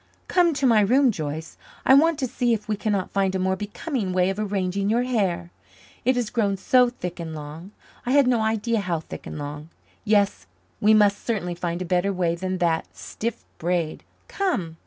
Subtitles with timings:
[0.27, 1.57] "Come to my room, Joyce.
[1.85, 5.03] I want to see if we cannot find a more becoming way of arranging your
[5.03, 5.51] hair.
[6.03, 7.69] It has grown so thick and long.
[8.03, 9.69] I had no idea how thick and long.
[10.03, 10.47] Yes,
[10.79, 14.03] we must certainly find a better way than that stiff braid.
[14.27, 14.77] Come!"